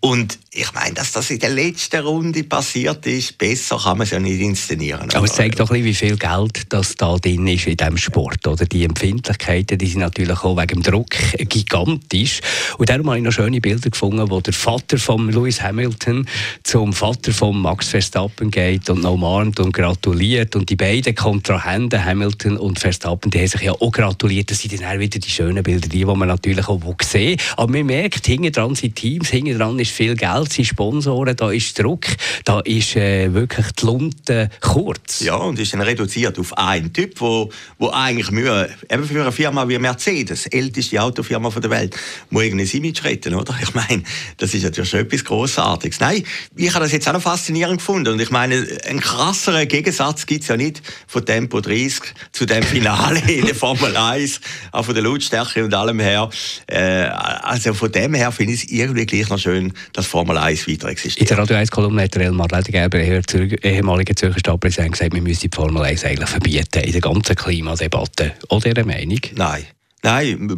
Und 0.00 0.38
ich 0.58 0.72
meine, 0.72 0.94
dass 0.94 1.12
das 1.12 1.30
in 1.30 1.38
der 1.38 1.50
letzten 1.50 2.00
Runde 2.00 2.42
passiert 2.42 3.06
ist, 3.06 3.38
besser 3.38 3.78
kann 3.78 3.98
man 3.98 4.04
es 4.04 4.10
ja 4.10 4.18
nicht 4.18 4.40
inszenieren. 4.40 5.08
Aber 5.14 5.24
es 5.24 5.34
zeigt 5.34 5.60
doch 5.60 5.70
ein 5.70 5.82
bisschen, 5.82 5.84
wie 5.84 5.94
viel 5.94 6.16
Geld 6.16 6.72
das 6.72 6.96
da 6.96 7.16
drin 7.16 7.46
ist 7.46 7.68
in 7.68 7.76
diesem 7.76 7.96
Sport. 7.96 8.44
Oder? 8.46 8.66
Die 8.66 8.82
Empfindlichkeiten 8.82 9.78
die 9.78 9.86
sind 9.86 10.00
natürlich 10.00 10.42
auch 10.42 10.56
wegen 10.56 10.82
dem 10.82 10.82
Druck 10.82 11.10
gigantisch. 11.38 12.40
Und 12.76 12.88
darum 12.90 13.06
habe 13.06 13.18
ich 13.18 13.24
noch 13.24 13.30
schöne 13.30 13.60
Bilder 13.60 13.88
gefunden, 13.88 14.28
wo 14.30 14.40
der 14.40 14.52
Vater 14.52 14.98
von 14.98 15.30
Lewis 15.30 15.62
Hamilton 15.62 16.26
zum 16.64 16.92
Vater 16.92 17.32
von 17.32 17.56
Max 17.60 17.88
Verstappen 17.88 18.50
geht 18.50 18.90
und 18.90 19.02
noch 19.02 19.12
umarmt 19.12 19.60
und 19.60 19.72
gratuliert. 19.72 20.56
Und 20.56 20.70
die 20.70 20.76
beiden 20.76 21.14
Kontrahenten, 21.14 22.04
Hamilton 22.04 22.56
und 22.56 22.80
Verstappen, 22.80 23.30
die 23.30 23.38
haben 23.38 23.46
sich 23.46 23.62
ja 23.62 23.72
auch 23.72 23.92
gratuliert. 23.92 24.50
Das 24.50 24.58
sind 24.58 24.80
dann 24.80 24.88
auch 24.88 24.98
wieder 24.98 25.20
die 25.20 25.30
schönen 25.30 25.62
Bilder, 25.62 25.88
die, 25.88 25.98
die 25.98 26.04
man 26.04 26.26
natürlich 26.26 26.66
auch 26.66 26.80
sehen 27.02 27.38
Aber 27.56 27.70
man 27.70 27.86
merkt, 27.86 28.26
hinten 28.26 28.50
dran 28.50 28.74
sind 28.74 28.96
Teams, 28.96 29.28
hinten 29.28 29.56
dran 29.56 29.78
ist 29.78 29.92
viel 29.92 30.16
Geld, 30.16 30.47
sind 30.52 30.64
Sponsoren, 30.64 31.36
da 31.36 31.50
ist 31.50 31.78
Druck, 31.78 32.06
da 32.44 32.60
ist 32.60 32.96
äh, 32.96 33.32
wirklich 33.32 33.66
die 33.72 33.86
Lunte 33.86 34.50
kurz. 34.60 35.20
Ja, 35.20 35.36
und 35.36 35.58
ist 35.58 35.72
dann 35.72 35.80
reduziert 35.80 36.38
auf 36.38 36.56
einen 36.56 36.92
Typ, 36.92 37.20
wo, 37.20 37.50
wo 37.78 37.90
eigentlich 37.90 38.30
Mühe, 38.30 38.68
eben 38.90 39.04
für 39.04 39.20
eine 39.20 39.32
Firma 39.32 39.68
wie 39.68 39.78
Mercedes, 39.78 40.46
älteste 40.46 41.02
Autofirma 41.02 41.50
der 41.50 41.70
Welt, 41.70 41.96
muss 42.30 42.44
irgendwie 42.44 42.64
ein 42.64 42.84
Image 42.84 43.04
retten, 43.04 43.34
oder? 43.34 43.54
Ich 43.62 43.74
meine, 43.74 44.02
das 44.36 44.54
ist 44.54 44.62
natürlich 44.62 44.90
schon 44.90 45.00
etwas 45.00 45.24
Grossartiges. 45.24 46.00
Nein, 46.00 46.24
ich 46.56 46.74
habe 46.74 46.84
das 46.84 46.92
jetzt 46.92 47.08
auch 47.08 47.12
noch 47.12 47.22
faszinierend 47.22 47.78
gefunden 47.78 48.12
und 48.12 48.20
ich 48.20 48.30
meine, 48.30 48.66
einen 48.86 49.00
krasseren 49.00 49.66
Gegensatz 49.66 50.26
gibt 50.26 50.42
es 50.42 50.48
ja 50.48 50.56
nicht 50.56 50.82
von 51.06 51.24
Tempo 51.24 51.60
30 51.60 52.02
zu 52.32 52.46
dem 52.46 52.62
Finale 52.62 53.20
in 53.30 53.46
der 53.46 53.54
Formel 53.54 53.96
1, 53.96 54.40
auch 54.72 54.84
von 54.84 54.94
der 54.94 55.02
Lautstärke 55.02 55.64
und 55.64 55.74
allem 55.74 56.00
her. 56.00 56.30
Äh, 56.66 57.04
also 57.04 57.74
von 57.74 57.90
dem 57.90 58.14
her 58.14 58.32
finde 58.32 58.54
ich 58.54 58.64
es 58.64 58.70
irgendwie 58.70 59.06
gleich 59.06 59.28
noch 59.28 59.38
schön, 59.38 59.72
dass 59.92 60.06
Formel 60.06 60.27
1 60.36 60.68
weiter 60.68 60.88
existiert. 60.88 61.30
In 61.30 61.36
der 61.36 61.38
Radio 61.38 61.56
1-Kolumne 61.56 62.02
hat 62.02 62.16
Elmar 62.16 62.48
Ledergerber, 62.50 62.98
ehemaliger 62.98 64.14
Zürcher 64.14 64.38
Stadtpräsident, 64.38 64.92
gesagt, 64.92 65.14
wir 65.14 65.22
müssen 65.22 65.48
die 65.48 65.50
Formel 65.54 65.82
1 65.82 66.04
eigentlich 66.04 66.28
verbieten 66.28 66.82
in 66.82 66.92
der 66.92 67.00
ganzen 67.00 67.34
Klimadebatte. 67.34 68.32
Oder 68.48 68.66
Ihre 68.66 68.84
Meinung? 68.84 69.20
Nein. 69.34 69.64
Nein, 70.02 70.48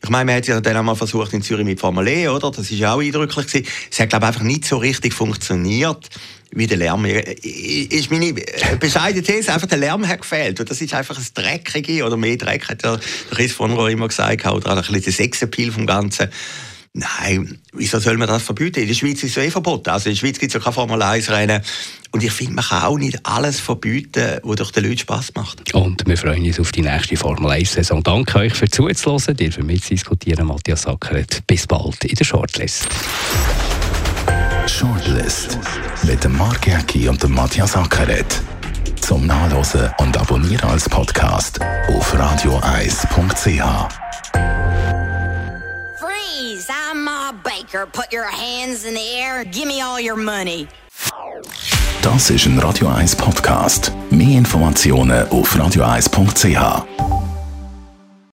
ich 0.00 0.08
meine, 0.10 0.26
man 0.26 0.36
hat 0.36 0.46
ja 0.46 0.60
dann 0.60 0.76
auch 0.76 0.82
mal 0.84 0.94
versucht 0.94 1.32
in 1.32 1.42
Zürich 1.42 1.64
mit 1.64 1.80
Formel 1.80 2.06
E, 2.06 2.28
oder? 2.28 2.52
Das 2.52 2.70
ist 2.70 2.78
ja 2.78 2.94
auch 2.94 3.00
eindrücklich 3.00 3.46
gewesen. 3.46 3.66
Es 3.90 3.98
hat, 3.98 4.10
glaube 4.10 4.26
ich, 4.26 4.28
einfach 4.28 4.42
nicht 4.42 4.64
so 4.64 4.76
richtig 4.76 5.12
funktioniert 5.12 6.08
wie 6.52 6.68
der 6.68 6.76
Lärm. 6.76 7.04
Ist 7.04 8.10
meine 8.12 8.32
bescheidene 8.78 9.22
These, 9.22 9.52
einfach 9.52 9.66
der 9.66 9.78
Lärm 9.78 10.06
hat 10.06 10.22
gefehlt. 10.22 10.60
Und 10.60 10.70
das 10.70 10.80
ist 10.80 10.94
einfach 10.94 11.18
ein 11.18 11.26
Dreckige 11.34 12.04
oder 12.04 12.16
mehr 12.16 12.36
Dreck, 12.36 12.68
hat 12.68 12.84
der 12.84 13.00
Chris 13.30 13.52
von 13.52 13.72
Rohr 13.72 13.90
immer 13.90 14.06
gesagt, 14.06 14.46
oder 14.46 14.70
ein 14.70 14.76
bisschen 14.76 15.02
der 15.02 15.12
Sexappeal 15.12 15.72
vom 15.72 15.86
Ganzen. 15.86 16.28
Nein, 16.98 17.58
wieso 17.74 17.98
soll 17.98 18.16
man 18.16 18.26
das 18.26 18.42
verbieten? 18.42 18.80
In 18.80 18.88
der 18.88 18.94
Schweiz 18.94 19.22
ist 19.22 19.36
es 19.36 19.44
eh 19.44 19.50
verboten. 19.50 19.90
Also 19.90 20.08
in 20.08 20.14
der 20.14 20.20
Schweiz 20.20 20.38
gibt 20.38 20.48
es 20.48 20.54
ja 20.54 20.60
kein 20.60 20.72
Formel 20.72 21.02
1 21.02 21.28
Rennen. 21.30 21.60
Und 22.10 22.24
ich 22.24 22.32
finde, 22.32 22.54
man 22.54 22.64
kann 22.64 22.84
auch 22.84 22.96
nicht 22.96 23.20
alles 23.22 23.60
verbieten, 23.60 24.38
was 24.42 24.56
durch 24.56 24.70
den 24.70 24.84
Leuten 24.84 24.98
Spass 25.00 25.30
macht. 25.34 25.74
Und 25.74 26.06
wir 26.06 26.16
freuen 26.16 26.42
uns 26.46 26.58
auf 26.58 26.72
die 26.72 26.80
nächste 26.80 27.18
Formel 27.18 27.50
1-Saison. 27.50 28.02
Danke 28.02 28.38
euch 28.38 28.54
für 28.54 28.70
zuzuhören, 28.70 29.36
dir 29.36 29.52
für 29.52 29.62
mitzudiskutieren, 29.62 30.46
Matthias 30.46 30.82
Sackert. 30.82 31.46
Bis 31.46 31.66
bald 31.66 32.02
in 32.04 32.14
der 32.14 32.24
Shortlist. 32.24 32.88
Shortlist 34.66 35.58
mit 36.04 36.24
dem 36.24 36.34
Mark 36.38 36.66
Jäcki 36.66 37.10
und 37.10 37.22
dem 37.22 37.34
Matthias 37.34 37.72
Sackert. 37.72 38.40
Zum 39.02 39.26
Nachlesen 39.26 39.90
und 39.98 40.16
Abonnieren 40.16 40.70
als 40.70 40.88
Podcast 40.88 41.60
auf 41.60 42.18
radioeis.ch. 42.18 44.05
Baker, 47.76 47.86
put 47.86 48.12
your 48.12 48.24
hands 48.24 48.84
in 48.84 48.94
the 48.94 49.16
air, 49.16 49.44
give 49.44 49.66
me 49.66 49.80
all 49.80 50.00
your 50.00 50.16
money. 50.16 50.66
Das 52.02 52.30
ist 52.30 52.46
ein 52.46 52.58
Radio 52.58 52.88
1 52.88 53.16
Podcast. 53.16 53.92
Mehr 54.10 54.38
Informationen 54.38 55.28
auf 55.28 55.54
radio1.ch. 55.54 57.35